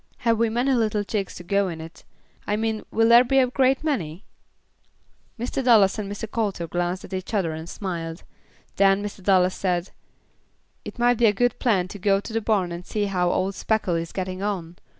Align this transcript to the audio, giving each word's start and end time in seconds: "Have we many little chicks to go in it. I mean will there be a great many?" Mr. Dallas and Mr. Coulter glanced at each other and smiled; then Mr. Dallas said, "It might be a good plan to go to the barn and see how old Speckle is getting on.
"Have 0.25 0.39
we 0.39 0.49
many 0.49 0.71
little 0.73 1.03
chicks 1.03 1.35
to 1.35 1.43
go 1.43 1.67
in 1.67 1.79
it. 1.79 2.03
I 2.47 2.55
mean 2.55 2.83
will 2.89 3.09
there 3.09 3.23
be 3.23 3.37
a 3.37 3.45
great 3.45 3.83
many?" 3.83 4.25
Mr. 5.39 5.63
Dallas 5.63 5.99
and 5.99 6.11
Mr. 6.11 6.25
Coulter 6.27 6.65
glanced 6.67 7.05
at 7.05 7.13
each 7.13 7.35
other 7.35 7.51
and 7.53 7.69
smiled; 7.69 8.23
then 8.77 9.03
Mr. 9.03 9.21
Dallas 9.23 9.53
said, 9.53 9.91
"It 10.83 10.97
might 10.97 11.19
be 11.19 11.27
a 11.27 11.31
good 11.33 11.59
plan 11.59 11.87
to 11.89 11.99
go 11.99 12.19
to 12.19 12.33
the 12.33 12.41
barn 12.41 12.71
and 12.71 12.83
see 12.83 13.05
how 13.05 13.29
old 13.29 13.53
Speckle 13.53 13.93
is 13.93 14.11
getting 14.11 14.41
on. 14.41 14.77